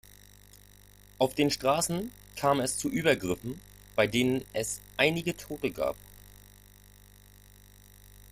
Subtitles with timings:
[1.19, 3.61] Auf den Straßen kam es zu Übergriffen,
[3.95, 5.95] bei denen es einige Tote gab.